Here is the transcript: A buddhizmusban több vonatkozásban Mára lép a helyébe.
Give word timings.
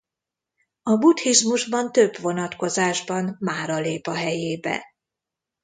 A 0.83 0.95
buddhizmusban 0.95 1.91
több 1.91 2.17
vonatkozásban 2.17 3.35
Mára 3.39 3.77
lép 3.79 4.07
a 4.07 4.13
helyébe. 4.15 4.85